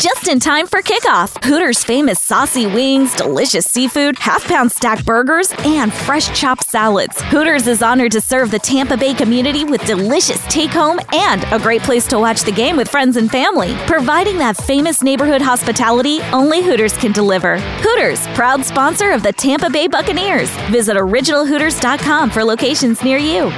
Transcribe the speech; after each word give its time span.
just 0.00 0.28
in 0.28 0.38
time 0.38 0.66
for 0.66 0.82
kickoff. 0.82 1.42
Hooters' 1.44 1.82
famous 1.82 2.20
saucy 2.20 2.66
wings, 2.66 3.14
delicious 3.14 3.64
seafood, 3.64 4.18
half 4.18 4.46
pound 4.46 4.70
stack 4.70 5.04
burgers, 5.04 5.52
and 5.60 5.92
fresh 5.92 6.38
chopped 6.38 6.64
salads. 6.64 7.20
Hooters 7.22 7.66
is 7.66 7.82
honored 7.82 8.12
to 8.12 8.20
serve 8.20 8.50
the 8.50 8.58
Tampa 8.58 8.96
Bay 8.96 9.14
community 9.14 9.64
with 9.64 9.84
delicious 9.86 10.42
take 10.48 10.70
home 10.70 11.00
and 11.12 11.44
a 11.52 11.58
great 11.58 11.82
place 11.82 12.06
to 12.08 12.18
watch 12.18 12.42
the 12.42 12.52
game 12.52 12.76
with 12.76 12.88
friends 12.88 13.16
and 13.16 13.30
family. 13.30 13.74
Providing 13.86 14.38
that 14.38 14.56
famous 14.56 15.02
neighborhood 15.02 15.40
hospitality 15.42 16.20
only 16.32 16.62
Hooters 16.62 16.96
can 16.96 17.12
deliver. 17.12 17.58
Hooters, 17.80 18.26
proud 18.28 18.64
sponsor 18.64 19.12
of 19.12 19.22
the 19.22 19.32
Tampa 19.32 19.70
Bay 19.70 19.86
Buccaneers. 19.86 20.50
Visit 20.70 20.96
originalhooters.com 20.96 22.30
for 22.30 22.44
locations 22.44 23.02
near 23.02 23.18
you. 23.18 23.50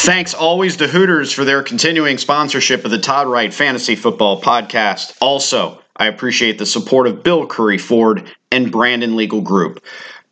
Thanks 0.00 0.34
always 0.34 0.76
to 0.76 0.86
Hooters 0.86 1.32
for 1.32 1.44
their 1.44 1.64
continuing 1.64 2.18
sponsorship 2.18 2.84
of 2.84 2.92
the 2.92 2.98
Todd 2.98 3.26
Wright 3.26 3.52
Fantasy 3.52 3.96
Football 3.96 4.40
Podcast. 4.40 5.16
Also, 5.20 5.82
I 5.96 6.06
appreciate 6.06 6.58
the 6.58 6.66
support 6.66 7.08
of 7.08 7.24
Bill 7.24 7.46
Curry 7.46 7.78
Ford 7.78 8.30
and 8.52 8.70
Brandon 8.70 9.16
Legal 9.16 9.40
Group. 9.40 9.82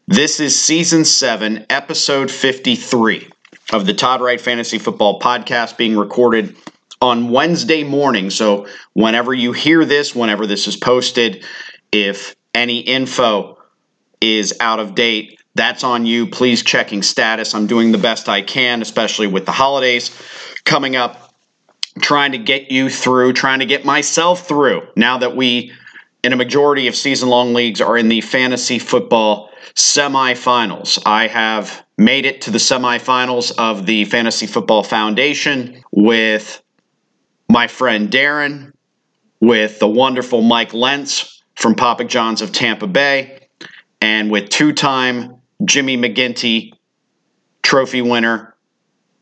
This 0.06 0.38
is 0.38 0.56
season 0.56 1.04
7, 1.04 1.66
episode 1.70 2.30
53 2.30 3.28
of 3.72 3.86
the 3.86 3.94
Todd 3.94 4.20
Wright 4.20 4.40
Fantasy 4.40 4.78
Football 4.78 5.18
Podcast 5.18 5.76
being 5.76 5.96
recorded 5.96 6.54
on 7.00 7.30
Wednesday 7.30 7.82
morning. 7.82 8.30
So, 8.30 8.68
whenever 8.92 9.34
you 9.34 9.52
hear 9.52 9.84
this, 9.84 10.14
whenever 10.14 10.46
this 10.46 10.68
is 10.68 10.76
posted, 10.76 11.42
if 11.90 12.36
any 12.54 12.80
info 12.80 13.58
is 14.20 14.54
out 14.60 14.78
of 14.78 14.94
date, 14.94 15.40
that's 15.54 15.84
on 15.84 16.04
you. 16.06 16.26
Please 16.26 16.62
checking 16.62 17.02
status. 17.02 17.54
I'm 17.54 17.66
doing 17.66 17.92
the 17.92 17.98
best 17.98 18.28
I 18.28 18.42
can, 18.42 18.82
especially 18.82 19.26
with 19.26 19.46
the 19.46 19.52
holidays 19.52 20.10
coming 20.64 20.96
up. 20.96 21.20
Trying 22.00 22.32
to 22.32 22.38
get 22.38 22.72
you 22.72 22.90
through, 22.90 23.34
trying 23.34 23.60
to 23.60 23.66
get 23.66 23.84
myself 23.84 24.48
through 24.48 24.88
now 24.96 25.18
that 25.18 25.36
we, 25.36 25.72
in 26.24 26.32
a 26.32 26.36
majority 26.36 26.88
of 26.88 26.96
season 26.96 27.28
long 27.28 27.54
leagues, 27.54 27.80
are 27.80 27.96
in 27.96 28.08
the 28.08 28.20
fantasy 28.20 28.80
football 28.80 29.50
semifinals. 29.76 31.00
I 31.06 31.28
have 31.28 31.84
made 31.96 32.26
it 32.26 32.40
to 32.42 32.50
the 32.50 32.58
semifinals 32.58 33.52
of 33.58 33.86
the 33.86 34.06
Fantasy 34.06 34.48
Football 34.48 34.82
Foundation 34.82 35.84
with 35.92 36.60
my 37.48 37.68
friend 37.68 38.10
Darren, 38.10 38.72
with 39.40 39.78
the 39.78 39.88
wonderful 39.88 40.42
Mike 40.42 40.74
Lentz 40.74 41.42
from 41.54 41.76
Papa 41.76 42.04
John's 42.04 42.42
of 42.42 42.50
Tampa 42.50 42.88
Bay, 42.88 43.46
and 44.00 44.32
with 44.32 44.48
two 44.48 44.72
time 44.72 45.40
Jimmy 45.64 45.96
McGinty 45.96 46.72
trophy 47.62 48.02
winner 48.02 48.54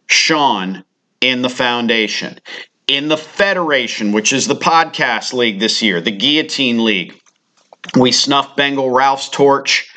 Sean 0.07 0.85
in 1.21 1.43
the 1.43 1.49
foundation. 1.49 2.39
In 2.87 3.09
the 3.09 3.17
Federation, 3.17 4.13
which 4.13 4.33
is 4.33 4.47
the 4.47 4.57
podcast 4.57 5.33
league 5.33 5.61
this 5.61 5.81
year, 5.83 6.01
the 6.01 6.11
Guillotine 6.11 6.85
League, 6.85 7.19
we 7.97 8.13
snuffed 8.13 8.57
Bengal 8.57 8.91
Ralph's 8.91 9.29
torch. 9.29 9.89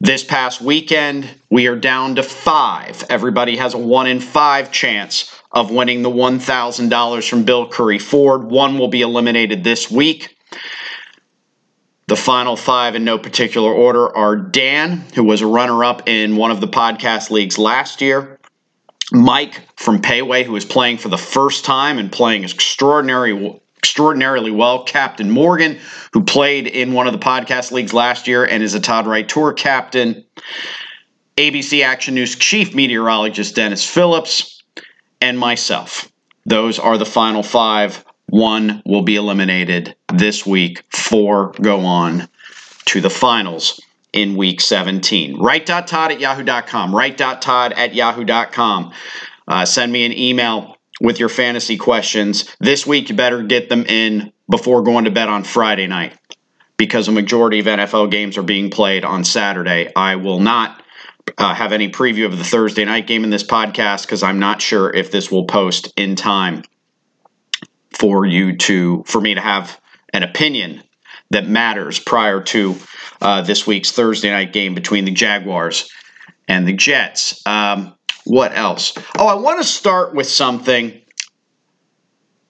This 0.00 0.22
past 0.22 0.60
weekend, 0.60 1.28
we 1.48 1.68
are 1.68 1.76
down 1.76 2.16
to 2.16 2.22
five. 2.22 3.02
Everybody 3.08 3.56
has 3.56 3.72
a 3.72 3.78
one 3.78 4.06
in 4.06 4.20
five 4.20 4.70
chance 4.70 5.32
of 5.52 5.70
winning 5.70 6.02
the 6.02 6.10
$1,000 6.10 7.28
from 7.30 7.44
Bill 7.44 7.66
Curry 7.68 7.98
Ford. 7.98 8.44
One 8.44 8.78
will 8.78 8.88
be 8.88 9.00
eliminated 9.00 9.64
this 9.64 9.90
week. 9.90 10.35
The 12.08 12.16
final 12.16 12.56
five, 12.56 12.94
in 12.94 13.02
no 13.02 13.18
particular 13.18 13.72
order, 13.72 14.16
are 14.16 14.36
Dan, 14.36 15.04
who 15.16 15.24
was 15.24 15.40
a 15.40 15.46
runner 15.46 15.82
up 15.82 16.08
in 16.08 16.36
one 16.36 16.52
of 16.52 16.60
the 16.60 16.68
podcast 16.68 17.30
leagues 17.30 17.58
last 17.58 18.00
year, 18.00 18.38
Mike 19.10 19.60
from 19.76 20.00
Payway, 20.00 20.44
who 20.44 20.54
is 20.54 20.64
playing 20.64 20.98
for 20.98 21.08
the 21.08 21.18
first 21.18 21.64
time 21.64 21.98
and 21.98 22.12
playing 22.12 22.44
extraordinary, 22.44 23.60
extraordinarily 23.78 24.52
well, 24.52 24.84
Captain 24.84 25.28
Morgan, 25.28 25.80
who 26.12 26.22
played 26.22 26.68
in 26.68 26.92
one 26.92 27.08
of 27.08 27.12
the 27.12 27.18
podcast 27.18 27.72
leagues 27.72 27.92
last 27.92 28.28
year 28.28 28.44
and 28.44 28.62
is 28.62 28.74
a 28.74 28.80
Todd 28.80 29.08
Wright 29.08 29.28
Tour 29.28 29.52
captain, 29.52 30.24
ABC 31.36 31.84
Action 31.84 32.14
News 32.14 32.36
chief 32.36 32.72
meteorologist 32.72 33.56
Dennis 33.56 33.84
Phillips, 33.84 34.62
and 35.20 35.36
myself. 35.36 36.08
Those 36.44 36.78
are 36.78 36.98
the 36.98 37.04
final 37.04 37.42
five. 37.42 38.04
One 38.28 38.80
will 38.86 39.02
be 39.02 39.16
eliminated 39.16 39.95
this 40.12 40.46
week. 40.46 40.82
Four 40.90 41.52
go 41.60 41.80
on 41.80 42.28
to 42.86 43.00
the 43.00 43.10
finals 43.10 43.80
in 44.12 44.36
week 44.36 44.60
17. 44.60 45.38
Wright.todd 45.38 46.12
at 46.12 46.20
yahoo.com. 46.20 46.94
Wright.todd 46.94 47.72
at 47.72 47.94
yahoo.com. 47.94 48.92
Uh, 49.48 49.64
send 49.64 49.92
me 49.92 50.04
an 50.04 50.12
email 50.12 50.76
with 51.00 51.20
your 51.20 51.28
fantasy 51.28 51.76
questions. 51.76 52.56
This 52.60 52.86
week, 52.86 53.10
you 53.10 53.16
better 53.16 53.42
get 53.42 53.68
them 53.68 53.84
in 53.86 54.32
before 54.50 54.82
going 54.82 55.04
to 55.04 55.10
bed 55.10 55.28
on 55.28 55.44
Friday 55.44 55.86
night 55.86 56.18
because 56.76 57.08
a 57.08 57.12
majority 57.12 57.60
of 57.60 57.66
NFL 57.66 58.10
games 58.10 58.38
are 58.38 58.42
being 58.42 58.70
played 58.70 59.04
on 59.04 59.24
Saturday. 59.24 59.92
I 59.94 60.16
will 60.16 60.40
not 60.40 60.82
uh, 61.38 61.54
have 61.54 61.72
any 61.72 61.90
preview 61.90 62.26
of 62.26 62.38
the 62.38 62.44
Thursday 62.44 62.84
night 62.84 63.06
game 63.06 63.24
in 63.24 63.30
this 63.30 63.44
podcast 63.44 64.02
because 64.02 64.22
I'm 64.22 64.38
not 64.38 64.62
sure 64.62 64.90
if 64.90 65.10
this 65.10 65.30
will 65.30 65.46
post 65.46 65.92
in 65.96 66.16
time 66.16 66.62
for 67.90 68.26
you 68.26 68.56
to 68.56 69.02
for 69.06 69.20
me 69.20 69.34
to 69.34 69.40
have 69.40 69.80
an 70.16 70.22
opinion 70.22 70.82
that 71.30 71.46
matters 71.46 71.98
prior 71.98 72.40
to 72.40 72.74
uh, 73.20 73.42
this 73.42 73.66
week's 73.66 73.92
Thursday 73.92 74.30
night 74.30 74.50
game 74.50 74.74
between 74.74 75.04
the 75.04 75.10
Jaguars 75.10 75.90
and 76.48 76.66
the 76.66 76.72
Jets. 76.72 77.46
Um, 77.46 77.94
what 78.24 78.56
else? 78.56 78.94
Oh, 79.18 79.26
I 79.26 79.34
want 79.34 79.60
to 79.60 79.64
start 79.64 80.14
with 80.14 80.26
something. 80.26 81.02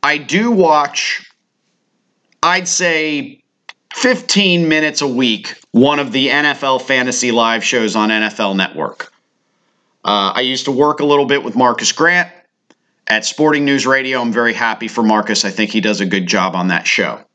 I 0.00 0.19
do 0.19 0.53
watch, 0.53 1.28
I'd 2.41 2.69
say, 2.69 3.43
15 3.94 4.69
minutes 4.69 5.00
a 5.00 5.09
week, 5.09 5.60
one 5.72 5.98
of 5.98 6.12
the 6.12 6.28
NFL 6.28 6.83
fantasy 6.83 7.33
live 7.33 7.65
shows 7.65 7.97
on 7.97 8.10
NFL 8.10 8.56
Network. 8.56 9.12
Uh, 10.04 10.31
I 10.37 10.43
used 10.43 10.66
to 10.66 10.71
work 10.71 11.00
a 11.00 11.04
little 11.04 11.27
bit 11.27 11.43
with 11.43 11.56
Marcas 11.56 11.91
Grant 11.91 12.31
at 13.09 13.25
Sporting 13.25 13.65
News 13.65 13.88
Radio. 13.88 14.21
I'm 14.21 14.33
very 14.33 14.53
happy 14.53 14.87
for 14.87 15.03
Marcas. 15.03 15.44
I 15.44 15.50
think 15.50 15.72
he 15.72 15.81
does 15.81 16.00
a 16.00 16.06
good 16.06 16.28
job 16.28 16.54
on 16.54 16.69
that 16.69 16.87
show. 16.87 17.27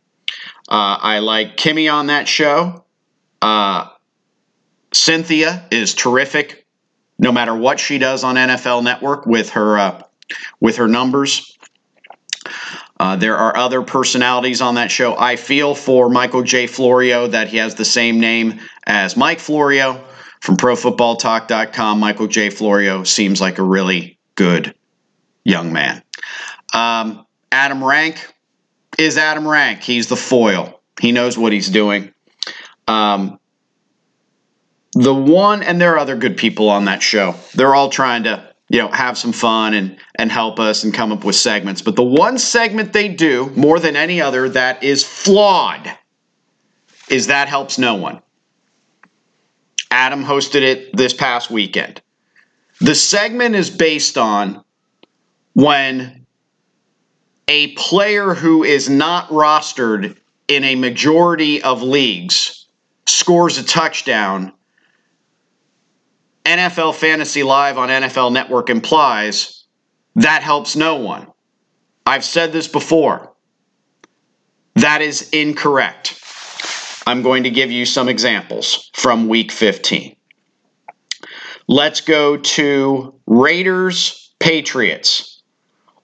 Uh, 0.72 0.98
I 1.02 1.20
like 1.20 1.58
Kimmi 1.58 1.94
on 1.94 2.08
that 2.08 2.30
show. 2.30 2.86
Uh, 3.42 3.90
Cynthia 4.94 5.68
is 5.70 5.94
terrific, 5.94 6.66
no 7.20 7.34
matter 7.34 7.54
what 7.54 7.78
she 7.78 7.98
does 7.98 8.24
on 8.24 8.36
NFL 8.36 8.82
Network 8.82 9.26
with 9.26 9.50
her 9.50 9.78
uh, 9.78 10.02
with 10.62 10.78
her 10.78 10.88
numbers. 10.88 11.58
Uh, 13.02 13.18
there 13.18 13.36
are 13.36 13.58
other 13.58 13.82
personalities 13.82 14.62
on 14.62 14.76
that 14.76 14.92
show. 14.92 15.18
I 15.18 15.36
feel 15.36 15.76
for 15.76 16.08
Michael 16.08 16.44
J. 16.44 16.68
Florio 16.68 17.28
that 17.28 17.50
he 17.50 17.58
has 17.58 17.76
the 17.76 17.84
same 17.84 18.22
name 18.22 18.62
as 18.86 19.18
Mike 19.18 19.40
Florio 19.40 20.02
from 20.40 20.56
ProFootballTalk.com. 20.56 22.00
Michael 22.00 22.28
J. 22.28 22.50
Florio 22.50 23.04
seems 23.04 23.42
like 23.42 23.58
a 23.58 23.64
really 23.64 24.18
good 24.36 24.74
young 25.44 25.74
man. 25.74 26.02
Um, 26.74 27.26
Adam 27.52 27.84
Rank 27.84 28.34
is 28.98 29.18
Adam 29.18 29.48
Rank. 29.48 29.82
He's 29.82 30.08
the 30.08 30.16
foil. 30.16 30.82
He 31.00 31.12
knows 31.12 31.38
what 31.38 31.54
he's 31.54 31.70
doing. 31.70 32.14
Um, 32.88 33.40
the 34.94 35.14
one, 35.14 35.64
and 35.64 35.80
there 35.80 35.94
are 35.94 36.00
other 36.00 36.16
good 36.18 36.38
people 36.38 36.70
on 36.70 36.86
that 36.86 37.02
show. 37.02 37.36
They're 37.56 37.74
all 37.74 37.90
trying 37.90 38.24
to, 38.24 38.54
you 38.70 38.80
know, 38.80 38.90
have 38.90 39.18
some 39.18 39.32
fun 39.32 39.74
and 39.74 39.98
and 40.16 40.32
help 40.32 40.60
us 40.60 40.84
and 40.84 40.94
come 40.94 41.12
up 41.12 41.24
with 41.24 41.36
segments. 41.36 41.82
But 41.82 41.96
the 41.96 42.04
one 42.04 42.38
segment 42.38 42.94
they 42.94 43.08
do 43.08 43.50
more 43.56 43.80
than 43.80 43.96
any 43.96 44.22
other 44.22 44.50
that 44.50 44.84
is 44.84 45.04
flawed 45.04 45.98
is 47.10 47.28
that 47.28 47.48
helps 47.48 47.78
no 47.78 47.96
one. 47.96 48.22
Adam 49.90 50.24
hosted 50.24 50.62
it 50.62 50.96
this 50.96 51.14
past 51.14 51.52
weekend. 51.52 52.02
The 52.80 52.96
segment 52.96 53.56
is 53.56 53.70
based 53.70 54.18
on 54.18 54.64
when 55.54 56.21
a 57.52 57.74
player 57.74 58.34
who 58.34 58.64
is 58.64 58.90
not 58.90 59.28
rostered 59.28 60.16
in 60.48 60.64
a 60.64 60.76
majority 60.76 61.62
of 61.62 61.82
leagues 61.82 62.68
scores 63.06 63.58
a 63.58 63.64
touchdown, 63.64 64.54
NFL 66.46 66.96
Fantasy 66.96 67.44
Live 67.44 67.78
on 67.78 67.90
NFL 67.90 68.32
Network 68.32 68.70
implies 68.70 69.66
that 70.16 70.44
helps 70.44 70.78
no 70.78 70.96
one. 70.96 71.28
I've 72.06 72.24
said 72.24 72.54
this 72.54 72.70
before. 72.70 73.34
That 74.76 75.02
is 75.02 75.30
incorrect. 75.32 76.18
I'm 77.06 77.22
going 77.22 77.44
to 77.44 77.50
give 77.50 77.70
you 77.70 77.86
some 77.86 78.08
examples 78.08 78.90
from 78.94 79.28
week 79.28 79.52
15. 79.52 80.16
Let's 81.68 82.00
go 82.00 82.38
to 82.38 83.20
Raiders 83.28 84.34
Patriots. 84.40 85.31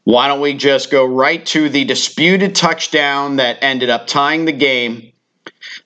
Why 0.08 0.30
don't 0.30 0.40
we 0.40 0.54
just 0.54 0.90
go 0.90 1.04
right 1.04 1.46
to 1.48 1.68
the 1.68 1.84
disputed 1.84 2.56
touchdown 2.56 3.36
that 3.36 3.58
ended 3.62 3.90
up 3.90 4.08
tying 4.08 4.46
the 4.46 4.54
game 4.54 5.12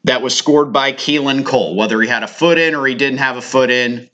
that 0.03 0.21
was 0.21 0.37
scored 0.37 0.71
by 0.71 0.93
Keelan 0.93 1.43
Cole? 1.43 1.75
Whether 1.75 1.99
he 1.99 2.07
had 2.07 2.21
a 2.21 2.27
foot 2.27 2.59
in 2.59 2.75
or 2.75 2.85
he 2.85 2.93
didn't 2.93 3.17
have 3.17 3.37
a 3.37 3.41
foot 3.41 3.71
in, 3.71 4.11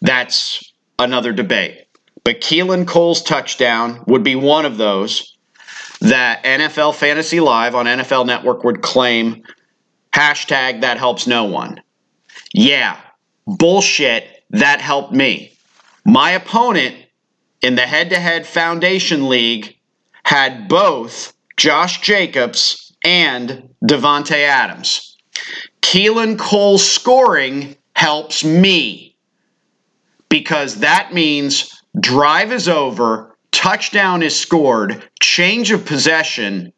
that's 0.00 0.72
another 0.98 1.32
debate. 1.32 1.86
But 2.24 2.40
Keelan 2.40 2.88
Cole's 2.88 3.22
touchdown 3.22 4.02
would 4.08 4.24
be 4.24 4.34
one 4.34 4.66
of 4.66 4.78
those 4.78 5.36
that 6.00 6.42
NFL 6.42 6.96
Fantasy 6.96 7.38
Live 7.38 7.76
on 7.76 7.86
NFL 7.86 8.26
Network 8.26 8.64
would 8.64 8.82
claim 8.82 9.44
hashtag 10.12 10.80
that 10.80 10.98
helps 10.98 11.28
no 11.28 11.44
one. 11.44 11.80
Yeah, 12.52 12.96
bullshit, 13.46 14.42
that 14.50 14.80
helped 14.80 15.12
me. 15.12 15.52
My 16.04 16.32
opponent 16.32 16.96
in 17.62 17.74
the 17.74 17.86
head 17.86 18.10
to 18.10 18.20
head 18.20 18.46
Foundation 18.46 19.28
League 19.28 19.76
had 20.24 20.68
both 20.68 21.34
Josh 21.56 22.00
Jacobs 22.00 22.94
and 23.04 23.68
Davante 23.84 24.46
Adams. 24.46 25.16
Keelan 25.82 26.38
Cole 26.38 26.78
scoring 26.78 27.76
helps 27.94 28.44
me 28.44 29.16
because 30.28 30.76
that 30.76 31.12
means 31.12 31.82
drive 31.98 32.52
is 32.52 32.68
over, 32.68 33.36
touchdown 33.50 34.22
is 34.22 34.38
scored, 34.38 35.08
change 35.20 35.70
of 35.70 35.84
possession, 35.84 36.72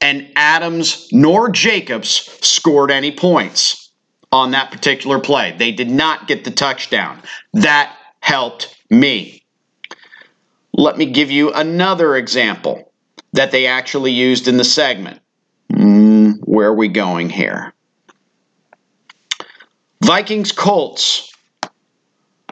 and 0.00 0.30
Adams 0.36 1.08
nor 1.12 1.50
Jacobs 1.50 2.10
scored 2.46 2.90
any 2.90 3.12
points 3.12 3.90
on 4.32 4.50
that 4.52 4.70
particular 4.70 5.18
play. 5.18 5.54
They 5.56 5.72
did 5.72 5.90
not 5.90 6.26
get 6.26 6.44
the 6.44 6.50
touchdown. 6.50 7.22
That 7.52 7.96
helped 8.20 8.76
me. 8.90 9.39
Let 10.80 10.96
me 10.96 11.04
give 11.04 11.30
you 11.30 11.52
another 11.52 12.16
example 12.16 12.90
that 13.34 13.50
they 13.50 13.66
actually 13.66 14.12
used 14.12 14.48
in 14.48 14.56
the 14.56 14.64
segment. 14.64 15.20
Mm, 15.70 16.38
where 16.44 16.68
are 16.68 16.74
we 16.74 16.88
going 16.88 17.28
here? 17.28 17.74
Vikings 20.02 20.52
Colts. 20.52 21.30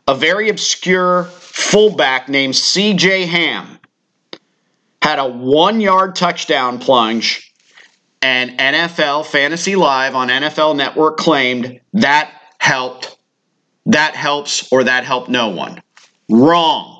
A 0.06 0.14
very 0.14 0.50
obscure 0.50 1.25
fullback 1.25 2.28
named 2.28 2.52
CJ 2.52 3.26
Ham 3.28 3.78
had 5.00 5.19
a 5.19 5.26
one 5.26 5.80
yard 5.80 6.14
touchdown 6.14 6.78
plunge, 6.78 7.54
and 8.20 8.58
NFL 8.58 9.25
Fantasy 9.25 9.75
Live 9.75 10.14
on 10.14 10.28
NFL 10.28 10.76
Network 10.76 11.16
claimed 11.16 11.80
that 11.94 12.30
helped. 12.58 13.16
That 13.86 14.14
helps, 14.14 14.70
or 14.70 14.84
that 14.84 15.04
helped 15.04 15.30
no 15.30 15.48
one. 15.48 15.82
Wrong. 16.28 16.98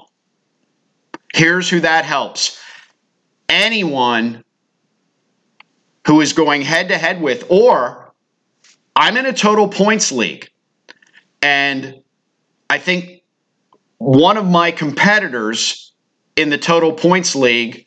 Here's 1.39 1.71
who 1.71 1.79
that 1.79 2.05
helps 2.05 2.61
anyone 3.49 4.43
who 6.05 6.21
is 6.21 6.33
going 6.33 6.63
head 6.63 6.89
to 6.89 6.99
head 6.99 7.23
with, 7.23 7.45
or 7.49 8.13
I'm 8.97 9.17
in 9.17 9.25
a 9.25 9.33
total 9.33 9.69
points 9.69 10.11
league. 10.11 10.51
And 11.41 12.03
I 12.69 12.79
think 12.79 13.23
one 13.99 14.37
of 14.37 14.47
my 14.47 14.73
competitors 14.73 15.95
in 16.35 16.51
the 16.51 16.59
total 16.59 16.93
points 16.93 17.37
league 17.37 17.87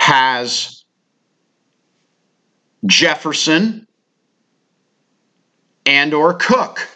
has 0.00 0.86
Jefferson 2.86 3.86
and 5.84 6.14
or 6.14 6.32
Cook. 6.32 6.88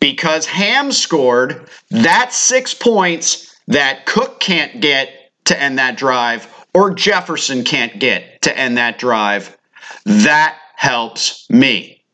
Because 0.00 0.46
Ham 0.46 0.90
scored 0.90 1.70
that 1.90 2.32
6 2.32 2.74
points 2.74 3.53
that 3.66 4.06
Cook 4.06 4.40
can't 4.40 4.80
get 4.80 5.10
to 5.46 5.60
end 5.60 5.78
that 5.78 5.96
drive 5.96 6.48
or 6.74 6.92
Jefferson 6.92 7.64
can't 7.64 7.98
get 7.98 8.42
to 8.42 8.58
end 8.58 8.76
that 8.76 8.98
drive. 8.98 9.56
That 10.04 10.58
helps 10.74 11.48
me. 11.48 12.04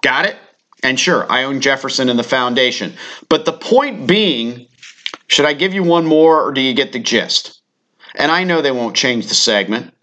Got 0.00 0.26
it? 0.26 0.36
And 0.82 0.98
sure, 0.98 1.30
I 1.30 1.44
own 1.44 1.60
Jefferson 1.60 2.08
in 2.08 2.16
the 2.16 2.22
foundation. 2.22 2.94
But 3.28 3.44
the 3.44 3.52
point 3.52 4.06
being, 4.06 4.66
should 5.28 5.44
I 5.44 5.52
give 5.52 5.74
you 5.74 5.82
one 5.82 6.06
more 6.06 6.42
or 6.42 6.52
do 6.52 6.60
you 6.60 6.74
get 6.74 6.92
the 6.92 6.98
gist? 6.98 7.60
And 8.14 8.30
I 8.30 8.44
know 8.44 8.60
they 8.60 8.72
won't 8.72 8.96
change 8.96 9.28
the 9.28 9.34
segment, 9.34 9.94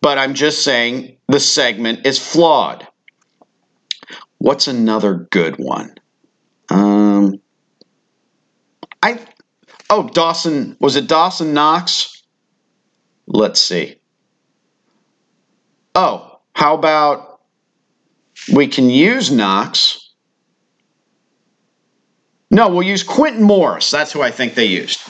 but 0.00 0.18
I'm 0.18 0.34
just 0.34 0.62
saying 0.62 1.16
the 1.28 1.40
segment 1.40 2.06
is 2.06 2.18
flawed. 2.18 2.86
What's 4.38 4.68
another 4.68 5.14
good 5.30 5.56
one? 5.56 5.94
Um, 6.68 7.41
oh 9.92 10.08
Dawson 10.08 10.76
was 10.80 10.96
it 10.96 11.06
Dawson 11.06 11.52
Knox? 11.52 12.22
Let's 13.26 13.60
see. 13.60 14.00
Oh, 15.94 16.40
how 16.54 16.74
about 16.74 17.40
we 18.52 18.66
can 18.66 18.88
use 18.88 19.30
Knox? 19.30 20.10
No, 22.50 22.68
we'll 22.68 22.82
use 22.82 23.02
Quintin 23.02 23.42
Morris. 23.42 23.90
That's 23.90 24.12
who 24.12 24.22
I 24.22 24.30
think 24.30 24.54
they 24.54 24.64
used. 24.64 25.00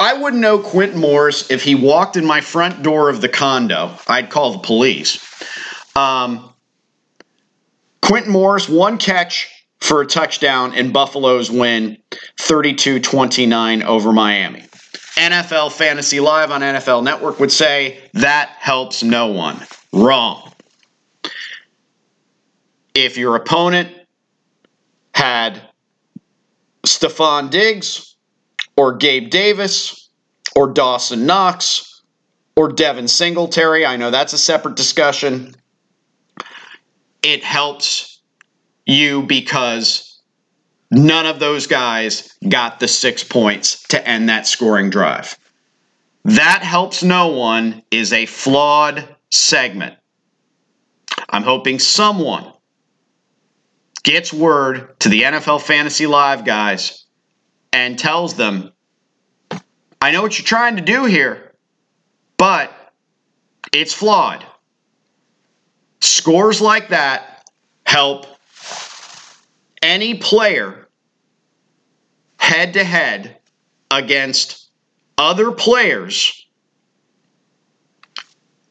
I 0.00 0.14
wouldn't 0.14 0.40
know 0.40 0.60
Quintin 0.60 1.00
Morris 1.00 1.50
if 1.50 1.64
he 1.64 1.74
walked 1.74 2.16
in 2.16 2.24
my 2.24 2.40
front 2.40 2.84
door 2.84 3.10
of 3.10 3.20
the 3.20 3.28
condo. 3.28 3.96
I'd 4.06 4.30
call 4.30 4.52
the 4.52 4.58
police. 4.58 5.24
Um, 5.96 6.52
Quintin 8.00 8.30
Morris, 8.30 8.68
one 8.68 8.96
catch 8.96 9.57
for 9.88 10.02
a 10.02 10.06
touchdown 10.06 10.74
in 10.74 10.92
Buffalo's 10.92 11.50
win 11.50 11.96
32 12.36 13.00
29 13.00 13.82
over 13.84 14.12
Miami. 14.12 14.60
NFL 15.16 15.72
Fantasy 15.72 16.20
Live 16.20 16.50
on 16.50 16.60
NFL 16.60 17.02
Network 17.02 17.40
would 17.40 17.50
say 17.50 17.98
that 18.12 18.50
helps 18.58 19.02
no 19.02 19.28
one. 19.28 19.58
Wrong. 19.94 20.52
If 22.94 23.16
your 23.16 23.34
opponent 23.34 23.90
had 25.14 25.62
Stefon 26.84 27.48
Diggs 27.48 28.14
or 28.76 28.94
Gabe 28.94 29.30
Davis 29.30 30.10
or 30.54 30.70
Dawson 30.70 31.24
Knox 31.24 32.02
or 32.56 32.68
Devin 32.68 33.08
Singletary, 33.08 33.86
I 33.86 33.96
know 33.96 34.10
that's 34.10 34.34
a 34.34 34.38
separate 34.38 34.76
discussion. 34.76 35.54
It 37.22 37.42
helps 37.42 38.17
you 38.88 39.22
because 39.22 40.20
none 40.90 41.26
of 41.26 41.38
those 41.38 41.66
guys 41.66 42.32
got 42.48 42.80
the 42.80 42.88
six 42.88 43.22
points 43.22 43.86
to 43.88 44.08
end 44.08 44.28
that 44.28 44.46
scoring 44.46 44.90
drive. 44.90 45.38
That 46.24 46.62
helps 46.62 47.02
no 47.02 47.28
one 47.28 47.82
is 47.90 48.12
a 48.12 48.26
flawed 48.26 49.16
segment. 49.30 49.94
I'm 51.28 51.42
hoping 51.42 51.78
someone 51.78 52.52
gets 54.02 54.32
word 54.32 54.98
to 55.00 55.08
the 55.08 55.22
NFL 55.22 55.62
Fantasy 55.62 56.06
Live 56.06 56.44
guys 56.44 57.04
and 57.72 57.98
tells 57.98 58.34
them, 58.34 58.72
I 60.00 60.12
know 60.12 60.22
what 60.22 60.38
you're 60.38 60.46
trying 60.46 60.76
to 60.76 60.82
do 60.82 61.04
here, 61.04 61.52
but 62.38 62.72
it's 63.72 63.92
flawed. 63.92 64.46
Scores 66.00 66.60
like 66.60 66.88
that 66.88 67.44
help 67.84 68.26
any 69.82 70.14
player 70.14 70.88
head 72.38 72.74
to 72.74 72.84
head 72.84 73.38
against 73.90 74.68
other 75.16 75.52
players 75.52 76.46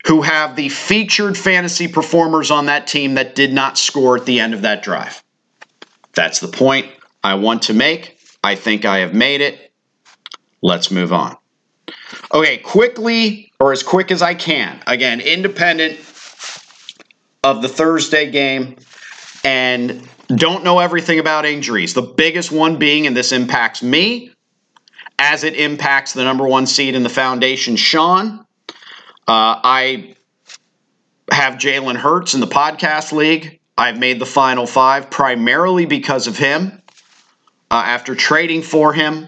who 0.06 0.22
have 0.22 0.56
the 0.56 0.70
featured 0.70 1.38
fantasy 1.38 1.88
performers 1.88 2.50
on 2.50 2.68
that 2.68 2.88
team 2.88 3.16
that 3.16 3.36
did 3.36 3.52
not 3.52 3.78
score 3.78 4.16
at 4.16 4.26
the 4.26 4.40
end 4.40 4.54
of 4.54 4.62
that 4.62 4.82
drive. 4.82 5.22
That's 6.14 6.40
the 6.40 6.48
point 6.48 6.88
I 7.24 7.36
want 7.36 7.64
to 7.64 7.74
make. 7.74 8.18
I 8.44 8.56
think 8.56 8.86
I 8.86 9.00
have 9.00 9.14
made 9.14 9.42
it. 9.42 9.74
Let's 10.62 10.92
move 10.92 11.12
on. 11.12 11.36
Okay, 12.34 12.58
quickly, 12.58 13.52
or 13.60 13.72
as 13.72 13.84
quick 13.84 14.12
as 14.12 14.22
I 14.22 14.34
can. 14.34 14.82
Again, 14.88 15.20
independent 15.20 16.00
of 17.44 17.62
the 17.62 17.70
Thursday 17.70 18.32
game, 18.32 18.78
and 19.44 20.08
don't 20.28 20.64
know 20.64 20.80
everything 20.80 21.20
about 21.20 21.46
injuries. 21.46 21.94
The 21.94 22.02
biggest 22.02 22.52
one 22.52 22.78
being, 22.78 23.08
and 23.08 23.16
this 23.16 23.32
impacts 23.32 23.82
me, 23.82 24.32
as 25.20 25.44
it 25.44 25.56
impacts 25.56 26.14
the 26.14 26.24
number 26.24 26.48
one 26.48 26.66
seed 26.66 26.96
in 26.96 27.04
the 27.04 27.10
foundation, 27.10 27.76
Sean. 27.76 28.46
Uh, 29.28 29.60
I 29.64 30.16
have 31.32 31.56
Jalen 31.56 31.96
Hurts 31.96 32.34
in 32.34 32.40
the 32.40 32.48
podcast 32.48 33.12
league. 33.12 33.60
I've 33.78 33.98
made 34.00 34.20
the 34.20 34.26
final 34.26 34.66
five 34.66 35.10
primarily 35.10 35.86
because 35.86 36.28
of 36.28 36.38
him. 36.38 36.82
Uh, 37.70 37.84
after 37.86 38.16
trading 38.16 38.62
for 38.62 38.94
him, 38.94 39.28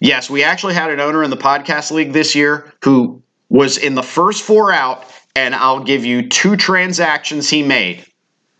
yes, 0.00 0.30
we 0.30 0.44
actually 0.44 0.74
had 0.74 0.90
an 0.90 1.00
owner 1.00 1.24
in 1.24 1.30
the 1.30 1.36
podcast 1.36 1.90
league 1.90 2.12
this 2.12 2.34
year 2.34 2.72
who 2.84 3.22
was 3.48 3.76
in 3.78 3.96
the 3.96 4.02
first 4.02 4.44
four 4.44 4.72
out, 4.72 5.04
and 5.34 5.54
I'll 5.54 5.82
give 5.82 6.04
you 6.04 6.28
two 6.28 6.56
transactions 6.56 7.50
he 7.50 7.64
made 7.64 8.06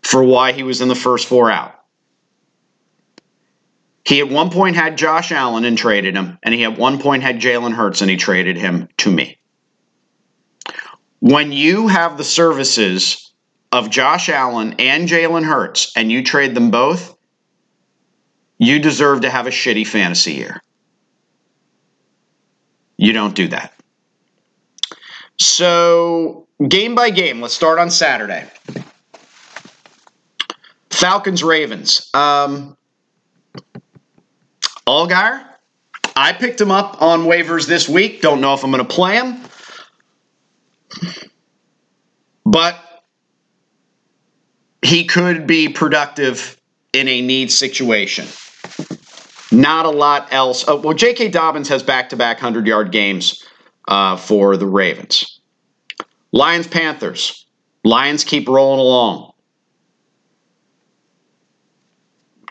for 0.03 0.23
why 0.23 0.51
he 0.51 0.63
was 0.63 0.81
in 0.81 0.89
the 0.89 0.95
first 0.95 1.27
four 1.27 1.49
out. 1.49 1.80
He 4.03 4.19
at 4.19 4.29
one 4.29 4.49
point 4.49 4.75
had 4.75 4.97
Josh 4.97 5.31
Allen 5.31 5.63
and 5.63 5.77
traded 5.77 6.15
him, 6.15 6.39
and 6.43 6.53
he 6.53 6.63
at 6.63 6.77
one 6.77 6.99
point 6.99 7.23
had 7.23 7.39
Jalen 7.39 7.73
Hurts 7.73 8.01
and 8.01 8.09
he 8.09 8.17
traded 8.17 8.57
him 8.57 8.87
to 8.97 9.11
me. 9.11 9.37
When 11.19 11.51
you 11.51 11.87
have 11.87 12.17
the 12.17 12.23
services 12.23 13.31
of 13.71 13.89
Josh 13.89 14.27
Allen 14.27 14.75
and 14.79 15.07
Jalen 15.07 15.43
Hurts 15.43 15.91
and 15.95 16.11
you 16.11 16.23
trade 16.23 16.55
them 16.55 16.71
both, 16.71 17.15
you 18.57 18.79
deserve 18.79 19.21
to 19.21 19.29
have 19.29 19.47
a 19.47 19.51
shitty 19.51 19.85
fantasy 19.85 20.33
year. 20.33 20.61
You 22.97 23.13
don't 23.13 23.35
do 23.35 23.47
that. 23.49 23.73
So, 25.39 26.47
game 26.67 26.93
by 26.93 27.09
game, 27.09 27.41
let's 27.41 27.53
start 27.53 27.79
on 27.79 27.89
Saturday. 27.89 28.47
Falcons 30.91 31.43
Ravens. 31.43 32.09
Um, 32.13 32.77
Allgeier, 34.87 35.45
I 36.15 36.33
picked 36.33 36.59
him 36.59 36.71
up 36.71 37.01
on 37.01 37.21
waivers 37.21 37.67
this 37.67 37.87
week. 37.87 38.21
Don't 38.21 38.41
know 38.41 38.53
if 38.53 38.63
I'm 38.63 38.71
going 38.71 38.85
to 38.85 38.93
play 38.93 39.15
him. 39.15 39.43
But 42.45 42.77
he 44.81 45.05
could 45.05 45.47
be 45.47 45.69
productive 45.69 46.59
in 46.93 47.07
a 47.07 47.21
need 47.21 47.51
situation. 47.51 48.27
Not 49.51 49.85
a 49.85 49.89
lot 49.89 50.31
else. 50.31 50.67
Uh, 50.67 50.77
well, 50.77 50.93
J.K. 50.93 51.29
Dobbins 51.29 51.69
has 51.69 51.83
back 51.83 52.09
to 52.09 52.17
back 52.17 52.37
100 52.37 52.65
yard 52.67 52.91
games 52.91 53.45
uh, 53.87 54.15
for 54.17 54.57
the 54.57 54.65
Ravens. 54.65 55.39
Lions 56.31 56.67
Panthers. 56.67 57.45
Lions 57.83 58.23
keep 58.23 58.47
rolling 58.47 58.79
along. 58.79 59.30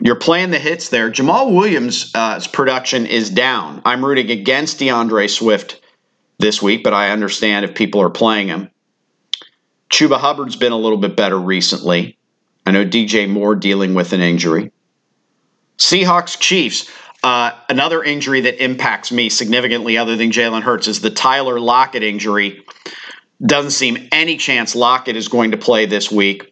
You're 0.03 0.15
playing 0.15 0.49
the 0.49 0.59
hits 0.59 0.89
there. 0.89 1.11
Jamaal 1.11 1.53
Williams' 1.55 2.11
uh, 2.15 2.41
production 2.51 3.05
is 3.05 3.29
down. 3.29 3.83
I'm 3.85 4.03
rooting 4.03 4.31
against 4.31 4.79
D'Andre 4.79 5.27
Swift 5.27 5.79
this 6.39 6.59
week, 6.59 6.83
but 6.83 6.93
I 6.93 7.11
understand 7.11 7.65
if 7.65 7.75
people 7.75 8.01
are 8.01 8.09
playing 8.09 8.47
him. 8.47 8.71
Chuba 9.91 10.17
Hubbard's 10.17 10.55
been 10.55 10.71
a 10.71 10.77
little 10.77 10.97
bit 10.97 11.15
better 11.15 11.39
recently. 11.39 12.17
I 12.65 12.71
know 12.71 12.83
DJ 12.83 13.29
Moore 13.29 13.55
dealing 13.55 13.93
with 13.93 14.11
an 14.13 14.21
injury. 14.21 14.71
Seahawks 15.77 16.39
Chiefs. 16.39 16.89
Uh, 17.23 17.51
another 17.69 18.03
injury 18.03 18.41
that 18.41 18.63
impacts 18.63 19.11
me 19.11 19.29
significantly, 19.29 19.99
other 19.99 20.15
than 20.15 20.31
Jalen 20.31 20.63
Hurts, 20.63 20.87
is 20.87 21.01
the 21.01 21.11
Tyler 21.11 21.59
Lockett 21.59 22.01
injury. 22.01 22.63
Doesn't 23.45 23.71
seem 23.71 24.07
any 24.11 24.37
chance 24.37 24.75
Lockett 24.75 25.15
is 25.15 25.27
going 25.27 25.51
to 25.51 25.57
play 25.57 25.85
this 25.85 26.11
week. 26.11 26.50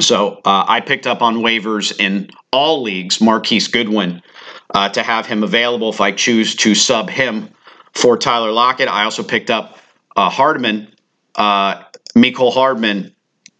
So 0.00 0.40
uh, 0.44 0.64
I 0.66 0.80
picked 0.80 1.06
up 1.06 1.22
on 1.22 1.36
waivers 1.36 1.98
in 2.00 2.30
all 2.52 2.82
leagues 2.82 3.20
Marquise 3.20 3.68
Goodwin 3.68 4.22
uh, 4.74 4.88
to 4.90 5.02
have 5.02 5.26
him 5.26 5.42
available 5.42 5.90
if 5.90 6.00
I 6.00 6.12
choose 6.12 6.54
to 6.56 6.74
sub 6.74 7.08
him 7.08 7.50
for 7.92 8.16
Tyler 8.16 8.50
Lockett. 8.50 8.88
I 8.88 9.04
also 9.04 9.22
picked 9.22 9.50
up 9.50 9.78
uh, 10.16 10.28
Hardman, 10.30 10.94
uh, 11.36 11.82
Hardman, 12.16 13.14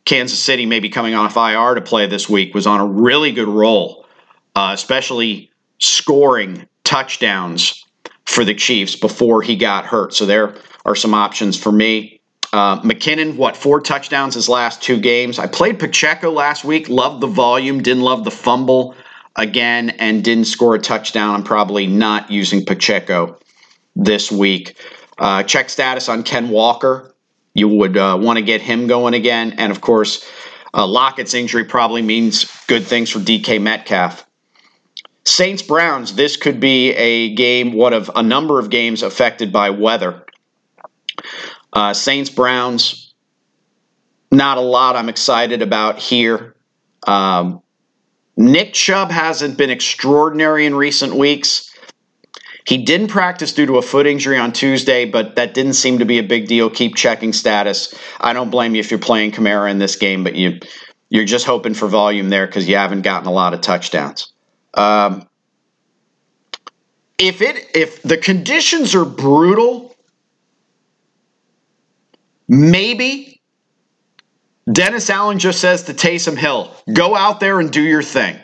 Kansas 0.05 0.39
City 0.39 0.67
maybe 0.67 0.89
coming 0.89 1.15
off 1.15 1.37
IR 1.37 1.75
to 1.75 1.81
play 1.81 2.07
this 2.07 2.29
week, 2.29 2.55
was 2.55 2.67
on 2.67 2.81
a 2.81 2.87
really 2.87 3.33
good 3.33 3.49
roll, 3.49 4.07
uh, 4.55 4.73
especially 4.75 5.51
scoring 5.79 6.67
touchdowns 6.83 7.85
for 8.27 8.45
the 8.45 8.55
Chiefs 8.55 8.97
before 8.97 9.43
he 9.43 9.57
got 9.57 9.87
hurt. 9.87 10.15
So 10.15 10.27
there 10.27 10.55
are 10.85 10.95
some 10.95 11.15
options 11.15 11.57
for 11.57 11.73
me. 11.73 12.21
Uh, 12.55 12.81
McKinnon, 12.83 13.35
what, 13.35 13.57
four 13.57 13.81
touchdowns 13.81 14.37
his 14.37 14.49
last 14.49 14.81
two 14.81 15.01
games. 15.01 15.41
I 15.41 15.49
played 15.49 15.81
Pacheco 15.81 16.31
last 16.31 16.65
week, 16.65 16.89
loved 16.89 17.21
the 17.21 17.27
volume, 17.27 17.83
didn't 17.83 18.05
love 18.05 18.23
the 18.23 18.31
fumble 18.31 18.95
again, 19.35 19.91
and 19.91 20.23
didn't 20.23 20.45
score 20.45 20.77
a 20.77 20.79
touchdown. 20.79 21.35
I'm 21.35 21.43
probably 21.43 21.89
not 21.89 22.31
using 22.31 22.65
Pacheco 22.65 23.41
this 23.97 24.31
week. 24.31 24.79
Uh, 25.19 25.43
check 25.43 25.69
status 25.69 26.09
on 26.09 26.23
Ken 26.23 26.49
Walker. 26.49 27.13
You 27.55 27.67
would 27.67 27.97
uh, 27.97 28.21
want 28.23 28.37
to 28.37 28.45
get 28.45 28.61
him 28.61 28.87
going 28.87 29.15
again. 29.15 29.55
And 29.59 29.73
of 29.73 29.81
course, 29.81 30.25
uh, 30.73 30.87
Lockett's 30.87 31.35
injury 31.35 31.65
probably 31.65 32.03
means 32.03 32.45
good 32.69 32.85
things 32.85 33.11
for 33.11 33.19
DK 33.19 33.61
Metcalf. 33.61 34.25
Saints 35.25 35.63
Browns, 35.63 36.15
this 36.15 36.37
could 36.37 36.61
be 36.61 36.93
a 36.93 37.35
game, 37.35 37.73
one 37.73 37.95
of 37.95 38.13
a 38.15 38.23
number 38.23 38.61
of 38.61 38.71
games 38.71 39.03
affected 39.03 39.53
by 39.53 39.71
weather. 39.71 40.24
Uh, 41.75 41.93
Saints 41.93 42.31
Browns, 42.31 43.15
not 44.31 44.59
a 44.59 44.63
lot 44.63 44.97
I'm 44.97 45.09
excited 45.09 45.61
about 45.61 45.99
here. 45.99 46.55
Um, 47.07 47.63
Nick 48.37 48.73
Chubb 48.73 49.11
hasn't 49.11 49.59
been 49.59 49.71
extraordinary 49.71 50.67
in 50.67 50.75
recent 50.75 51.15
weeks. 51.15 51.71
He 52.67 52.79
didn't 52.79 53.09
practice 53.09 53.53
due 53.53 53.67
to 53.67 53.77
a 53.77 53.83
foot 53.83 54.07
injury 54.07 54.39
on 54.39 54.53
Tuesday, 54.53 55.05
but 55.05 55.37
that 55.37 55.53
didn't 55.53 55.75
seem 55.75 55.99
to 55.99 56.05
be 56.05 56.19
a 56.19 56.23
big 56.23 56.47
deal. 56.47 56.71
Keep 56.71 56.97
checking 56.97 57.33
status. 57.33 57.95
I 58.21 58.33
don't 58.33 58.51
blame 58.51 58.75
you 58.75 58.81
if 58.81 58.91
you're 58.91 58.99
playing 58.99 59.33
Kamara 59.33 59.71
in 59.71 59.79
this 59.79 59.97
game, 59.97 60.25
but 60.25 60.35
you 60.35 60.61
you're 61.11 61.27
just 61.27 61.45
hoping 61.45 61.75
for 61.75 61.87
volume 61.89 62.31
there 62.31 62.47
because 62.47 62.67
you 62.67 62.77
haven't 62.77 63.03
gotten 63.03 63.29
a 63.29 63.33
lot 63.33 63.53
of 63.53 63.61
touchdowns. 63.61 64.33
Um, 64.73 65.29
if 67.19 67.43
it 67.43 67.71
if 67.75 68.03
the 68.03 68.17
conditions 68.17 68.95
are 68.95 69.05
brutal, 69.05 69.84
Maybe 72.49 73.41
Dennis 74.71 75.11
Allen 75.11 75.39
just 75.39 75.61
says 75.61 75.85
to 75.85 75.95
Taysom 75.95 76.37
Hill, 76.37 76.75
go 76.93 77.15
out 77.15 77.41
there 77.41 77.61
and 77.61 77.71
do 77.71 77.83
your 77.83 78.03
thing. 78.03 78.39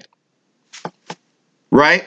Right? 1.71 2.04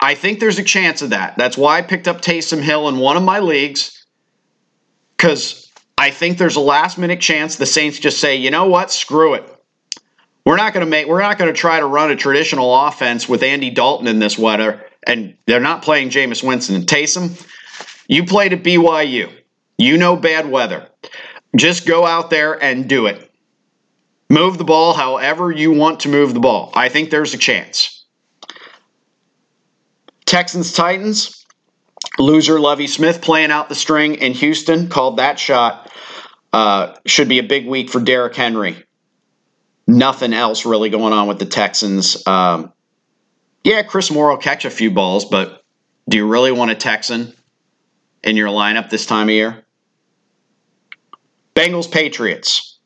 I 0.00 0.14
think 0.14 0.40
there's 0.40 0.58
a 0.58 0.64
chance 0.64 1.00
of 1.02 1.10
that. 1.10 1.36
That's 1.38 1.56
why 1.56 1.78
I 1.78 1.82
picked 1.82 2.08
up 2.08 2.20
Taysom 2.20 2.60
Hill 2.60 2.88
in 2.88 2.98
one 2.98 3.16
of 3.16 3.22
my 3.22 3.38
leagues 3.38 4.04
because 5.16 5.70
I 5.96 6.10
think 6.10 6.36
there's 6.36 6.56
a 6.56 6.60
last 6.60 6.98
minute 6.98 7.20
chance 7.20 7.56
the 7.56 7.66
Saints 7.66 7.98
just 7.98 8.20
say, 8.20 8.36
you 8.36 8.50
know 8.50 8.66
what, 8.66 8.90
screw 8.90 9.34
it. 9.34 9.50
We're 10.44 10.56
not 10.56 10.74
going 10.74 10.84
to 10.84 10.90
make. 10.90 11.06
We're 11.06 11.22
not 11.22 11.38
going 11.38 11.52
to 11.52 11.58
try 11.58 11.80
to 11.80 11.86
run 11.86 12.10
a 12.10 12.16
traditional 12.16 12.74
offense 12.86 13.26
with 13.26 13.42
Andy 13.42 13.70
Dalton 13.70 14.06
in 14.06 14.18
this 14.18 14.36
weather, 14.36 14.84
and 15.06 15.38
they're 15.46 15.60
not 15.60 15.80
playing 15.82 16.10
Jameis 16.10 16.46
Winston. 16.46 16.76
And 16.76 16.86
Taysom, 16.86 17.42
you 18.08 18.24
played 18.24 18.52
at 18.52 18.62
BYU. 18.62 19.32
You 19.78 19.96
know 19.96 20.16
bad 20.16 20.50
weather. 20.50 20.88
Just 21.56 21.86
go 21.86 22.06
out 22.06 22.30
there 22.30 22.62
and 22.62 22.88
do 22.88 23.06
it. 23.06 23.30
Move 24.28 24.58
the 24.58 24.64
ball 24.64 24.94
however 24.94 25.50
you 25.50 25.72
want 25.72 26.00
to 26.00 26.08
move 26.08 26.34
the 26.34 26.40
ball. 26.40 26.72
I 26.74 26.88
think 26.88 27.10
there's 27.10 27.34
a 27.34 27.38
chance. 27.38 28.04
Texans 30.26 30.72
Titans. 30.72 31.40
Loser 32.18 32.60
Lovie 32.60 32.86
Smith 32.86 33.22
playing 33.22 33.50
out 33.50 33.68
the 33.68 33.74
string 33.74 34.16
in 34.16 34.32
Houston. 34.34 34.88
Called 34.88 35.16
that 35.16 35.38
shot. 35.38 35.90
Uh, 36.52 36.94
should 37.06 37.28
be 37.28 37.40
a 37.40 37.42
big 37.42 37.66
week 37.66 37.90
for 37.90 38.00
Derrick 38.00 38.36
Henry. 38.36 38.84
Nothing 39.88 40.32
else 40.32 40.64
really 40.64 40.90
going 40.90 41.12
on 41.12 41.26
with 41.26 41.40
the 41.40 41.46
Texans. 41.46 42.24
Um, 42.26 42.72
yeah, 43.64 43.82
Chris 43.82 44.10
Moore 44.10 44.30
will 44.30 44.36
catch 44.36 44.64
a 44.64 44.70
few 44.70 44.90
balls, 44.90 45.24
but 45.24 45.64
do 46.08 46.18
you 46.18 46.26
really 46.26 46.52
want 46.52 46.70
a 46.70 46.74
Texan 46.74 47.34
in 48.24 48.36
your 48.36 48.48
lineup 48.48 48.90
this 48.90 49.06
time 49.06 49.28
of 49.28 49.34
year? 49.34 49.64
Bengals 51.54 51.90
Patriots. 51.90 52.78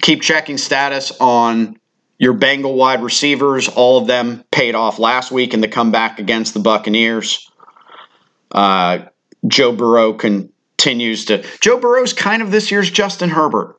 Keep 0.00 0.22
checking 0.22 0.58
status 0.58 1.10
on 1.20 1.78
your 2.18 2.34
Bengal 2.34 2.74
wide 2.74 3.02
receivers. 3.02 3.68
All 3.68 3.98
of 3.98 4.06
them 4.06 4.44
paid 4.50 4.74
off 4.74 4.98
last 4.98 5.32
week 5.32 5.54
in 5.54 5.60
the 5.60 5.68
comeback 5.68 6.18
against 6.18 6.54
the 6.54 6.60
Buccaneers. 6.60 7.50
Uh, 8.52 9.06
Joe 9.46 9.72
Burrow 9.72 10.12
continues 10.12 11.24
to. 11.26 11.44
Joe 11.60 11.78
Burrow's 11.78 12.12
kind 12.12 12.42
of 12.42 12.50
this 12.50 12.70
year's 12.70 12.90
Justin 12.90 13.30
Herbert. 13.30 13.76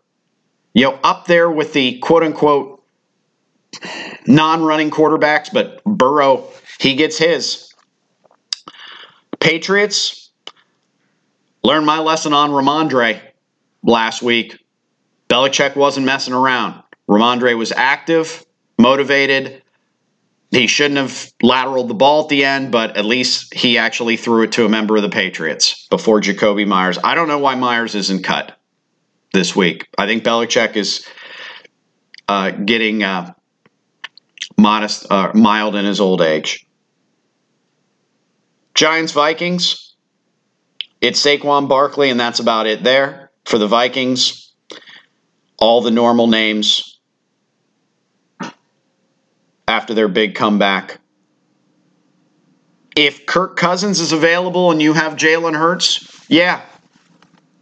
You 0.73 0.83
know, 0.85 0.99
up 1.03 1.25
there 1.25 1.49
with 1.49 1.73
the 1.73 1.99
quote 1.99 2.23
unquote 2.23 2.83
non 4.27 4.63
running 4.63 4.91
quarterbacks, 4.91 5.49
but 5.51 5.83
Burrow, 5.83 6.47
he 6.79 6.95
gets 6.95 7.17
his. 7.17 7.68
Patriots, 9.39 10.31
learned 11.63 11.85
my 11.85 11.99
lesson 11.99 12.33
on 12.33 12.51
Rhamondre 12.51 13.21
last 13.83 14.21
week. 14.21 14.57
Belichick 15.29 15.75
wasn't 15.75 16.05
messing 16.05 16.33
around. 16.33 16.81
Rhamondre 17.07 17.57
was 17.57 17.71
active, 17.71 18.45
motivated. 18.77 19.63
He 20.51 20.67
shouldn't 20.67 20.97
have 20.97 21.31
lateraled 21.43 21.87
the 21.87 21.93
ball 21.93 22.23
at 22.23 22.29
the 22.29 22.43
end, 22.43 22.71
but 22.71 22.97
at 22.97 23.05
least 23.05 23.53
he 23.53 23.77
actually 23.77 24.17
threw 24.17 24.43
it 24.43 24.51
to 24.53 24.65
a 24.65 24.69
member 24.69 24.95
of 24.95 25.03
the 25.03 25.09
Patriots 25.09 25.87
before 25.89 26.21
Jakobi 26.21 26.67
Meyers. 26.67 26.97
I 27.03 27.13
don't 27.13 27.27
know 27.27 27.37
why 27.37 27.55
Meyers 27.55 27.93
isn't 27.93 28.23
cut 28.23 28.57
this 29.31 29.55
week. 29.55 29.87
I 29.97 30.07
think 30.07 30.23
Belichick 30.23 30.75
is 30.75 31.07
uh, 32.27 32.51
getting 32.51 33.03
uh, 33.03 33.33
modest, 34.57 35.11
uh, 35.11 35.31
mild 35.35 35.75
in 35.75 35.85
his 35.85 35.99
old 35.99 36.21
age. 36.21 36.65
Giants 38.79 39.11
Vikings. 39.11 39.93
It's 41.01 41.21
Saquon 41.21 41.67
Barkley, 41.67 42.09
and 42.11 42.17
that's 42.17 42.39
about 42.39 42.65
it 42.65 42.81
there 42.81 43.29
for 43.43 43.57
the 43.57 43.67
Vikings. 43.67 44.53
All 45.57 45.81
the 45.81 45.91
normal 45.91 46.27
names 46.27 46.97
after 49.67 49.93
their 49.93 50.07
big 50.07 50.33
comeback. 50.33 51.01
If 52.95 53.25
Kirk 53.25 53.57
Cousins 53.57 53.99
is 53.99 54.13
available 54.13 54.71
and 54.71 54.81
you 54.81 54.93
have 54.93 55.17
Jalen 55.17 55.57
Hurts, 55.57 56.25
yeah, 56.29 56.61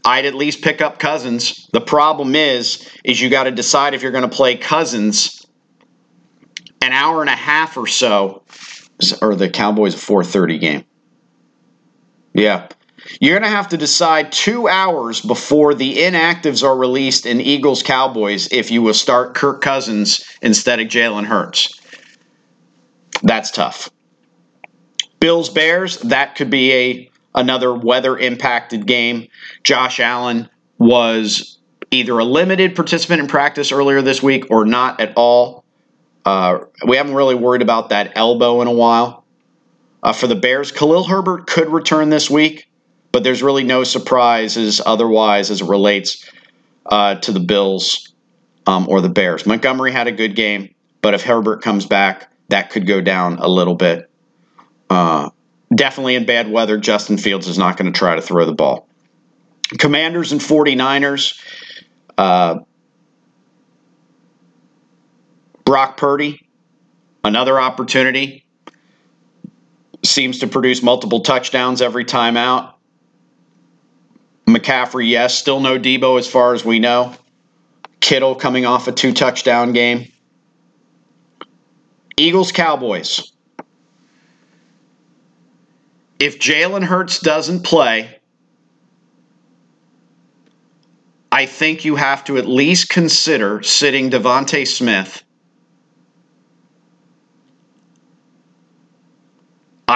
I'd 0.06 0.26
at 0.26 0.36
least 0.36 0.62
pick 0.62 0.82
up 0.82 1.00
Cousins. 1.00 1.68
The 1.74 1.82
problem 1.82 2.36
is, 2.36 2.88
is 3.04 3.20
you 3.20 3.32
got 3.32 3.46
to 3.46 3.52
decide 3.52 3.96
if 3.96 4.04
you're 4.04 4.12
going 4.12 4.30
to 4.30 4.36
play 4.36 4.56
Cousins 4.56 5.44
an 6.84 6.92
hour 6.92 7.22
and 7.22 7.30
a 7.32 7.36
half 7.36 7.76
or 7.76 7.88
so, 7.88 8.44
or 9.20 9.36
the 9.36 9.50
Cowboys 9.50 9.96
a 9.96 9.98
4:30 9.98 10.60
game. 10.60 10.86
Yeah. 12.38 12.68
You're 13.20 13.40
going 13.40 13.50
to 13.50 13.56
have 13.56 13.70
to 13.70 13.78
decide 13.78 14.32
two 14.32 14.68
hours 14.68 15.22
before 15.22 15.74
the 15.74 15.98
inactives 15.98 16.64
are 16.64 16.78
released 16.78 17.26
in 17.26 17.42
Eagles 17.42 17.82
Cowboys 17.82 18.48
if 18.52 18.70
you 18.70 18.84
will 18.84 18.94
start 18.94 19.34
Kirk 19.34 19.62
Cousins 19.62 20.24
instead 20.42 20.80
of 20.80 20.88
Jalen 20.88 21.26
Hurts. 21.26 21.80
That's 23.24 23.50
tough. 23.50 23.90
Bills 25.20 25.50
Bears, 25.50 25.98
that 26.02 26.36
could 26.36 26.52
be 26.52 26.74
a 26.74 27.12
another 27.34 27.74
weather 27.74 28.18
impacted 28.18 28.86
game. 28.86 29.28
Josh 29.64 30.00
Allen 30.00 30.48
was 30.78 31.58
either 31.90 32.20
a 32.20 32.24
limited 32.24 32.76
participant 32.76 33.22
in 33.22 33.28
practice 33.28 33.72
earlier 33.72 34.02
this 34.04 34.22
week 34.22 34.46
or 34.52 34.64
not 34.64 35.02
at 35.02 35.14
all. 35.16 35.66
Uh, 36.24 36.60
we 36.86 36.98
haven't 36.98 37.16
really 37.16 37.36
worried 37.36 37.62
about 37.64 37.90
that 37.90 38.12
elbow 38.16 38.62
in 38.62 38.68
a 38.68 38.74
while. 38.74 39.26
Uh, 40.04 40.14
for 40.14 40.28
the 40.28 40.36
Bears, 40.36 40.72
Khalil 40.72 41.04
Herbert 41.04 41.48
could 41.48 41.70
return 41.70 42.10
this 42.10 42.30
week, 42.30 42.70
but 43.12 43.24
there's 43.24 43.42
really 43.42 43.64
no 43.64 43.84
surprises 43.84 44.82
otherwise 44.86 45.50
as 45.50 45.62
it 45.62 45.68
relates 45.68 46.30
uh, 46.86 47.16
to 47.16 47.32
the 47.32 47.40
Bills 47.40 48.14
um, 48.66 48.88
or 48.90 49.02
the 49.02 49.10
Bears. 49.10 49.46
Montgomery 49.46 49.92
had 49.92 50.08
a 50.08 50.12
good 50.12 50.36
game, 50.36 50.74
but 51.02 51.14
if 51.14 51.24
Herbert 51.24 51.62
comes 51.62 51.86
back, 51.86 52.32
that 52.50 52.70
could 52.70 52.86
go 52.86 53.02
down 53.02 53.40
a 53.40 53.48
little 53.48 53.76
bit. 53.76 54.10
Uh, 54.90 55.30
definitely 55.74 56.16
in 56.16 56.26
bad 56.26 56.50
weather, 56.50 56.78
Justin 56.78 57.18
Fields 57.18 57.48
is 57.48 57.58
not 57.58 57.78
going 57.78 57.92
to 57.92 57.98
try 57.98 58.16
to 58.16 58.22
throw 58.22 58.46
the 58.46 58.54
ball. 58.54 58.88
Commanders 59.78 60.32
and 60.32 60.40
49ers. 60.40 61.42
Uh, 62.18 62.60
Brock 65.66 65.98
Purdy, 65.98 66.48
another 67.26 67.60
opportunity. 67.60 68.47
Seems 70.18 70.40
to 70.40 70.48
produce 70.48 70.82
multiple 70.82 71.20
touchdowns 71.20 71.80
every 71.80 72.04
time 72.04 72.38
out. 72.38 72.80
McCaffrey, 74.48 75.08
yes, 75.08 75.38
still 75.38 75.60
no 75.60 75.78
Deebo 75.78 76.18
as 76.18 76.28
far 76.28 76.56
as 76.56 76.66
we 76.66 76.80
know. 76.80 77.14
Kittle 78.00 78.34
coming 78.34 78.66
off 78.66 78.88
a 78.88 78.92
two 78.92 79.14
touchdown 79.14 79.74
game. 79.74 80.12
Eagles 82.18 82.52
Cowboys. 82.52 83.32
If 86.18 86.40
Jalen 86.40 86.84
Hurts 86.84 87.20
doesn't 87.20 87.62
play, 87.62 88.20
I 91.32 91.46
think 91.46 91.86
you 91.86 91.96
have 91.96 92.24
to 92.24 92.40
at 92.40 92.48
least 92.48 92.90
consider 92.90 93.62
sitting 93.62 94.10
DeVonta 94.10 94.66
Smith. 94.66 95.22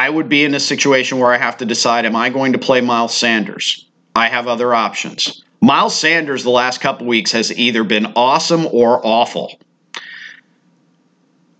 I 0.02 0.10
would 0.10 0.30
be 0.30 0.44
in 0.44 0.56
a 0.56 0.60
situation 0.60 1.20
where 1.20 1.32
I 1.32 1.38
have 1.38 1.58
to 1.58 1.66
decide 1.66 2.08
am 2.08 2.16
I 2.16 2.30
going 2.30 2.54
to 2.54 2.58
play 2.58 2.82
Miles 2.82 3.16
Sanders? 3.16 3.88
I 4.16 4.30
have 4.30 4.48
other 4.48 4.74
options. 4.74 5.44
Miles 5.62 5.96
Sanders, 5.96 6.44
the 6.44 6.50
last 6.50 6.82
couple 6.82 7.06
weeks, 7.06 7.32
has 7.34 7.56
either 7.56 7.84
been 7.84 8.08
awesome 8.16 8.66
or 8.66 9.00
awful. 9.06 9.60
A 9.96 10.00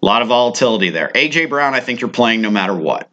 lot 0.02 0.24
of 0.24 0.30
volatility 0.30 0.90
there. 0.90 1.12
A.J. 1.14 1.46
Brown, 1.46 1.76
I 1.76 1.82
think 1.82 2.02
you're 2.02 2.10
playing 2.10 2.42
no 2.42 2.50
matter 2.50 2.76
what. 2.76 3.12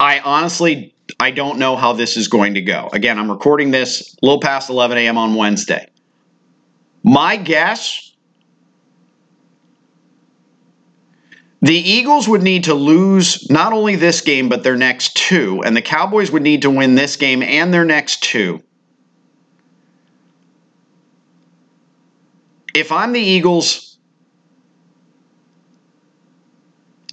I 0.00 0.20
honestly 0.20 0.94
I 1.20 1.32
don't 1.32 1.58
know 1.58 1.76
how 1.76 1.92
this 1.92 2.16
is 2.16 2.28
going 2.28 2.54
to 2.54 2.62
go. 2.62 2.88
Again, 2.94 3.18
I'm 3.18 3.30
recording 3.30 3.72
this 3.72 4.14
a 4.14 4.24
little 4.24 4.40
past 4.40 4.70
11 4.70 4.96
a.m. 4.96 5.18
on 5.18 5.34
Wednesday. 5.34 5.86
My 7.02 7.36
guess 7.36 8.09
the 11.62 11.76
Eagles 11.76 12.26
would 12.26 12.42
need 12.42 12.64
to 12.64 12.74
lose 12.74 13.50
not 13.50 13.72
only 13.72 13.96
this 13.96 14.22
game, 14.22 14.48
but 14.48 14.62
their 14.62 14.76
next 14.76 15.14
two, 15.14 15.62
and 15.62 15.76
the 15.76 15.82
Cowboys 15.82 16.30
would 16.30 16.42
need 16.42 16.62
to 16.62 16.70
win 16.70 16.94
this 16.94 17.16
game 17.16 17.42
and 17.42 17.72
their 17.72 17.84
next 17.84 18.22
two. 18.22 18.62
If 22.74 22.92
I'm 22.92 23.12
the 23.12 23.20
Eagles, 23.20 23.98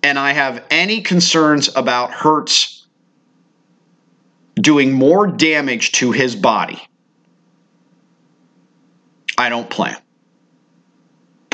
and 0.02 0.18
I 0.18 0.32
have 0.32 0.64
any 0.70 1.02
concerns 1.02 1.76
about 1.76 2.12
Hurts 2.12 2.88
doing 4.56 4.94
more 4.94 5.28
damage 5.28 5.92
to 5.94 6.12
his 6.12 6.36
body, 6.36 6.82
I 9.38 9.50
don't 9.50 9.70
plan. 9.70 9.98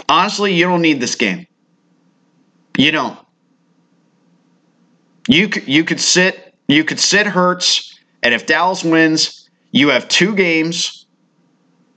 Honestly, 0.08 0.54
you 0.54 0.65
don't 0.65 0.82
need 0.82 1.00
this 1.00 1.15
game. 1.15 1.48
You 2.78 2.92
don't. 2.92 3.20
You 5.28 5.50
you 5.66 5.84
could 5.84 6.00
sit 6.00 6.56
you 6.68 6.84
could 6.84 7.00
sit 7.00 7.28
Hurts, 7.28 7.98
and 8.22 8.34
if 8.34 8.46
Dallas 8.46 8.84
wins, 8.84 9.50
you 9.72 9.90
have 9.90 10.08
two 10.08 10.36
games 10.36 11.06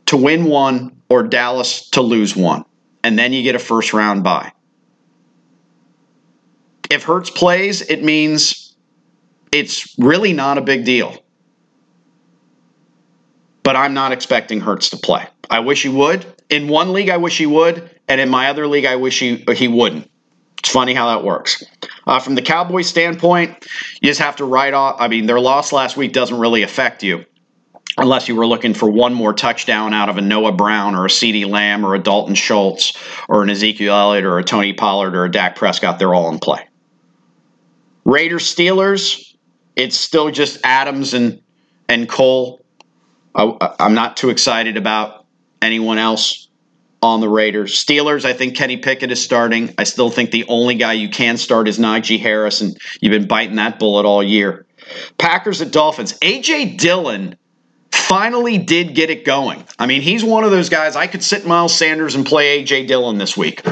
to 0.06 0.16
win 0.16 0.44
one 0.44 1.00
or 1.08 1.22
Dallas 1.22 1.88
to 1.90 2.02
lose 2.02 2.36
one, 2.36 2.64
and 3.02 3.18
then 3.18 3.32
you 3.32 3.42
get 3.42 3.54
a 3.54 3.58
first 3.58 3.92
round 3.92 4.22
bye. 4.22 4.52
If 6.90 7.04
Hurts 7.04 7.30
plays, 7.30 7.82
it 7.82 8.04
means 8.04 8.76
it's 9.50 9.96
really 9.98 10.32
not 10.32 10.58
a 10.58 10.60
big 10.60 10.84
deal. 10.84 11.16
But 13.62 13.74
I'm 13.74 13.94
not 13.94 14.12
expecting 14.12 14.60
Hurts 14.60 14.90
to 14.90 14.96
play. 14.96 15.26
I 15.50 15.60
wish 15.60 15.82
he 15.82 15.88
would. 15.88 16.24
In 16.48 16.68
one 16.68 16.92
league, 16.92 17.08
I 17.08 17.16
wish 17.16 17.38
he 17.38 17.46
would, 17.46 17.90
and 18.06 18.20
in 18.20 18.28
my 18.28 18.48
other 18.48 18.68
league, 18.68 18.84
I 18.84 18.94
wish 18.94 19.18
he 19.18 19.44
he 19.54 19.66
wouldn't. 19.66 20.08
It's 20.66 20.72
funny 20.72 20.94
how 20.94 21.06
that 21.06 21.22
works. 21.22 21.62
Uh, 22.08 22.18
from 22.18 22.34
the 22.34 22.42
Cowboys' 22.42 22.88
standpoint, 22.88 23.68
you 24.00 24.08
just 24.08 24.18
have 24.18 24.34
to 24.34 24.44
write 24.44 24.74
off. 24.74 24.96
I 24.98 25.06
mean, 25.06 25.26
their 25.26 25.38
loss 25.38 25.72
last 25.72 25.96
week 25.96 26.12
doesn't 26.12 26.36
really 26.36 26.64
affect 26.64 27.04
you 27.04 27.24
unless 27.98 28.26
you 28.26 28.34
were 28.34 28.48
looking 28.48 28.74
for 28.74 28.90
one 28.90 29.14
more 29.14 29.32
touchdown 29.32 29.94
out 29.94 30.08
of 30.08 30.18
a 30.18 30.20
Noah 30.20 30.50
Brown 30.50 30.96
or 30.96 31.04
a 31.04 31.08
CeeDee 31.08 31.48
Lamb 31.48 31.86
or 31.86 31.94
a 31.94 32.00
Dalton 32.00 32.34
Schultz 32.34 32.94
or 33.28 33.44
an 33.44 33.50
Ezekiel 33.50 33.94
Elliott 33.94 34.24
or 34.24 34.40
a 34.40 34.42
Tony 34.42 34.72
Pollard 34.72 35.14
or 35.14 35.24
a 35.24 35.30
Dak 35.30 35.54
Prescott. 35.54 36.00
They're 36.00 36.12
all 36.12 36.32
in 36.32 36.40
play. 36.40 36.66
Raiders 38.04 38.52
Steelers, 38.52 39.36
it's 39.76 39.96
still 39.96 40.32
just 40.32 40.58
Adams 40.64 41.14
and 41.14 41.40
and 41.88 42.08
Cole. 42.08 42.60
I, 43.36 43.76
I'm 43.78 43.94
not 43.94 44.16
too 44.16 44.30
excited 44.30 44.76
about 44.76 45.26
anyone 45.62 45.98
else 45.98 46.45
on 47.06 47.20
the 47.20 47.28
Raiders. 47.28 47.74
Steelers, 47.74 48.24
I 48.24 48.32
think 48.32 48.56
Kenny 48.56 48.76
Pickett 48.76 49.10
is 49.10 49.22
starting. 49.22 49.74
I 49.78 49.84
still 49.84 50.10
think 50.10 50.30
the 50.30 50.44
only 50.48 50.74
guy 50.74 50.94
you 50.94 51.08
can 51.08 51.36
start 51.36 51.68
is 51.68 51.78
Najee 51.78 52.20
Harris, 52.20 52.60
and 52.60 52.76
you've 53.00 53.12
been 53.12 53.26
biting 53.26 53.56
that 53.56 53.78
bullet 53.78 54.04
all 54.04 54.22
year. 54.22 54.66
Packers 55.18 55.60
at 55.60 55.72
Dolphins. 55.72 56.18
AJ 56.20 56.78
Dillon 56.78 57.36
finally 57.92 58.58
did 58.58 58.94
get 58.94 59.10
it 59.10 59.24
going. 59.24 59.64
I 59.78 59.86
mean, 59.86 60.02
he's 60.02 60.22
one 60.22 60.44
of 60.44 60.50
those 60.50 60.68
guys. 60.68 60.96
I 60.96 61.06
could 61.06 61.24
sit 61.24 61.46
Miles 61.46 61.74
Sanders 61.74 62.14
and 62.14 62.26
play 62.26 62.62
AJ 62.62 62.88
Dillon 62.88 63.18
this 63.18 63.36
week 63.36 63.62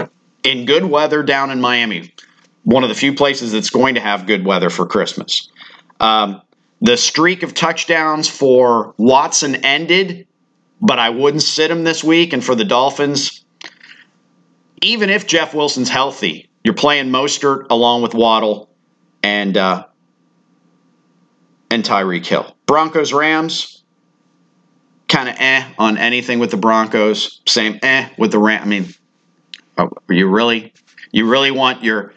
in 0.42 0.64
good 0.64 0.85
weather 0.85 1.23
down 1.23 1.51
in 1.51 1.61
Miami 1.61 2.14
one 2.64 2.83
of 2.83 2.88
the 2.88 2.94
few 2.94 3.14
places 3.14 3.53
that's 3.53 3.70
going 3.70 3.94
to 3.94 4.01
have 4.01 4.27
good 4.27 4.44
weather 4.44 4.70
for 4.70 4.87
Christmas. 4.87 5.49
Um, 6.01 6.42
the 6.81 6.97
streak 6.97 7.42
of 7.42 7.55
touchdowns 7.55 8.29
for 8.29 8.94
Watson 8.97 9.57
ended, 9.57 10.27
but 10.85 10.99
I 10.99 11.09
wouldn't 11.09 11.42
sit 11.42 11.70
him 11.70 11.83
this 11.83 12.05
week. 12.05 12.35
And 12.35 12.44
for 12.44 12.55
the 12.55 12.64
Dolphins, 12.64 13.42
even 14.83 15.09
if 15.09 15.27
Jeff 15.27 15.55
Wilson's 15.55 15.88
healthy, 15.88 16.51
you're 16.62 16.75
playing 16.75 17.07
Mostert 17.07 17.66
along 17.70 18.03
with 18.03 18.14
Waddle 18.14 18.68
and 19.23 19.57
uh, 19.57 19.87
and 21.70 21.83
Tyreek 21.83 22.27
Hill. 22.27 22.55
Broncos 22.66 23.14
Rams, 23.14 23.83
kind 25.09 25.31
of 25.31 25.37
eh 25.38 25.73
on 25.79 25.97
anything 25.97 26.38
with 26.38 26.51
the 26.51 26.59
Broncos. 26.59 27.40
Same 27.47 27.79
eh 27.83 28.11
with 28.18 28.31
the 28.31 28.38
Ram. 28.38 28.62
I 28.62 28.66
mean, 28.66 28.94
oh, 29.79 29.88
you 30.11 30.29
really 30.29 30.75
you 31.12 31.27
really 31.27 31.51
want 31.51 31.83
your 31.83 32.12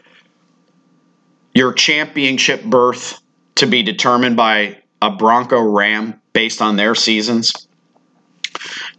your 1.54 1.72
championship 1.72 2.62
berth 2.64 3.18
to 3.54 3.66
be 3.66 3.82
determined 3.82 4.36
by 4.36 4.82
a 5.00 5.10
Bronco 5.10 5.58
Ram 5.62 6.20
based 6.34 6.60
on 6.60 6.76
their 6.76 6.94
seasons. 6.94 7.67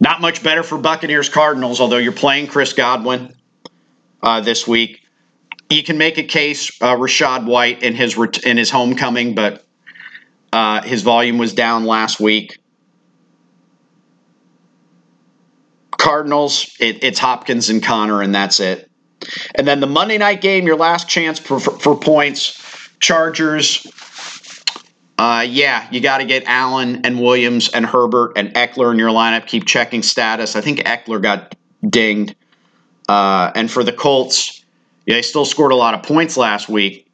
Not 0.00 0.20
much 0.20 0.42
better 0.42 0.62
for 0.62 0.78
Buccaneers 0.78 1.28
Cardinals, 1.28 1.80
although 1.80 1.98
you're 1.98 2.12
playing 2.12 2.46
Chris 2.46 2.72
Godwin 2.72 3.34
uh, 4.22 4.40
this 4.40 4.66
week. 4.66 5.02
You 5.68 5.82
can 5.82 5.98
make 5.98 6.18
a 6.18 6.24
case 6.24 6.70
uh, 6.82 6.96
Rachaad 6.96 7.44
White 7.44 7.82
in 7.82 7.94
his 7.94 8.16
ret- 8.16 8.44
in 8.44 8.56
his 8.56 8.70
homecoming, 8.70 9.34
but 9.34 9.64
uh, 10.52 10.82
his 10.82 11.02
volume 11.02 11.38
was 11.38 11.52
down 11.54 11.84
last 11.84 12.18
week. 12.18 12.58
Cardinals, 15.92 16.74
it, 16.80 17.04
it's 17.04 17.18
Hopkins 17.18 17.68
and 17.68 17.82
Connor, 17.82 18.22
and 18.22 18.34
that's 18.34 18.58
it. 18.58 18.90
And 19.54 19.68
then 19.68 19.80
the 19.80 19.86
Monday 19.86 20.18
night 20.18 20.40
game, 20.40 20.66
your 20.66 20.76
last 20.76 21.08
chance 21.08 21.38
for, 21.38 21.60
for, 21.60 21.78
for 21.78 21.96
points. 21.96 22.56
Chargers. 23.00 23.86
Uh, 25.20 25.42
yeah, 25.42 25.86
you 25.90 26.00
got 26.00 26.18
to 26.18 26.24
get 26.24 26.44
Allen 26.46 27.02
and 27.04 27.20
Williams 27.20 27.68
and 27.68 27.84
Herbert 27.84 28.38
and 28.38 28.54
Ekeler 28.54 28.90
in 28.90 28.98
your 28.98 29.10
lineup. 29.10 29.46
Keep 29.46 29.66
checking 29.66 30.02
status. 30.02 30.56
I 30.56 30.62
think 30.62 30.78
Ekeler 30.78 31.20
got 31.20 31.54
dinged. 31.86 32.34
Uh, 33.06 33.52
and 33.54 33.70
for 33.70 33.84
the 33.84 33.92
Colts, 33.92 34.64
yeah, 35.04 35.16
they 35.16 35.22
still 35.22 35.44
scored 35.44 35.72
a 35.72 35.76
lot 35.76 35.92
of 35.92 36.02
points 36.02 36.38
last 36.38 36.70
week. 36.70 37.06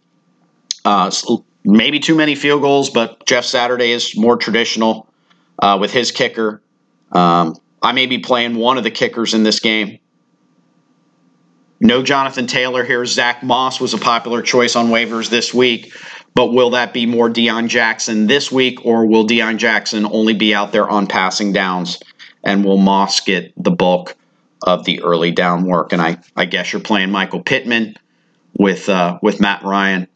Uh, 0.85 1.11
maybe 1.65 1.99
too 1.99 2.15
many 2.15 2.37
field 2.37 2.63
goals, 2.63 2.91
but 2.91 3.27
Jeff 3.27 3.45
Saturday 3.45 3.91
is 3.91 4.17
more 4.17 4.37
traditional 4.37 5.09
uh, 5.59 5.77
with 5.81 5.93
his 5.93 6.13
kicker. 6.13 6.63
Um, 7.11 7.57
I 7.83 7.91
may 7.91 8.07
be 8.07 8.21
playing 8.21 8.55
one 8.55 8.79
of 8.79 8.85
the 8.85 8.93
kickers 8.93 9.35
in 9.35 9.43
this 9.43 9.59
game. 9.59 9.99
No 11.81 12.03
Jonathan 12.03 12.47
Taylor 12.47 12.85
here. 12.85 13.05
Zach 13.05 13.43
Moss 13.43 13.81
was 13.81 13.95
a 13.95 13.99
popular 13.99 14.43
choice 14.43 14.77
on 14.77 14.89
waivers 14.89 15.29
this 15.29 15.53
week, 15.53 15.93
but 16.37 16.53
will 16.53 16.71
that 16.71 16.93
be 16.93 17.07
more 17.07 17.31
Deon 17.31 17.67
Jackson 17.67 18.27
this 18.27 18.53
week, 18.53 18.85
or 18.85 19.07
will 19.07 19.27
Deon 19.27 19.57
Jackson 19.57 20.05
only 20.05 20.35
be 20.35 20.55
out 20.55 20.71
there 20.71 20.87
on 20.87 21.07
passing 21.07 21.51
downs, 21.51 21.99
and 22.45 22.63
will 22.63 22.77
Moss 22.77 23.21
get 23.21 23.55
the 23.57 23.71
bulk 23.71 24.15
of 24.63 24.85
the 24.85 25.03
early 25.03 25.31
down 25.31 25.65
work? 25.65 25.95
And 25.95 26.03
I, 26.03 26.19
I 26.37 26.45
guess 26.45 26.75
you're 26.75 26.83
playing 26.83 27.11
Michael 27.11 27.43
Pittman 27.43 27.97
with 28.53 28.91
uh, 28.91 29.19
with 29.23 29.41
Matt 29.41 29.65
Ryan. 29.65 30.09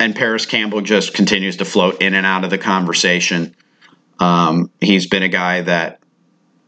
And 0.00 0.16
Parris 0.16 0.44
Campbell 0.44 0.80
just 0.80 1.14
continues 1.14 1.58
to 1.58 1.64
float 1.64 2.02
in 2.02 2.12
and 2.12 2.26
out 2.26 2.42
of 2.42 2.50
the 2.50 2.58
conversation. 2.58 3.54
Um, 4.18 4.68
he's 4.80 5.06
been 5.06 5.22
a 5.22 5.28
guy 5.28 5.62
that 5.62 6.00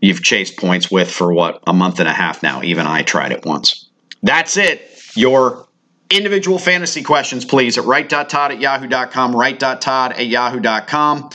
you've 0.00 0.22
chased 0.22 0.56
points 0.56 0.88
with 0.88 1.10
for 1.10 1.32
what 1.32 1.64
a 1.66 1.72
month 1.72 1.98
and 1.98 2.08
a 2.08 2.12
half 2.12 2.44
now. 2.44 2.62
Even 2.62 2.86
I 2.86 3.02
tried 3.02 3.32
it 3.32 3.44
once. 3.44 3.88
That's 4.22 4.56
it. 4.56 4.82
Your 5.16 5.67
individual 6.10 6.58
fantasy 6.58 7.02
questions, 7.02 7.44
please, 7.44 7.78
at 7.78 7.84
right.todd 7.84 8.52
at 8.52 8.60
yahoo.com, 8.60 9.34
right.todd 9.34 10.12
at 10.12 10.26
yahoo.com. 10.26 11.30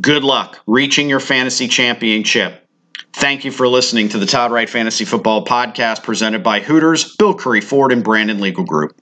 Good 0.00 0.24
luck 0.24 0.60
reaching 0.66 1.08
your 1.08 1.20
fantasy 1.20 1.68
championship. 1.68 2.60
Thank 3.12 3.44
you 3.44 3.52
for 3.52 3.68
listening 3.68 4.08
to 4.10 4.18
the 4.18 4.26
Todd 4.26 4.50
Wright 4.50 4.68
Fantasy 4.68 5.04
Football 5.04 5.44
Podcast 5.44 6.02
presented 6.02 6.42
by 6.42 6.60
Hooters, 6.60 7.14
Bill 7.16 7.34
Curry 7.34 7.60
Ford, 7.60 7.92
and 7.92 8.02
Brandon 8.02 8.40
Legal 8.40 8.64
Group. 8.64 8.96